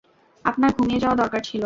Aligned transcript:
আপনার 0.45 0.71
ঘুমিয়ে 0.77 1.01
যাওয়া 1.03 1.15
দরকার 1.15 1.41
ছিল। 1.41 1.59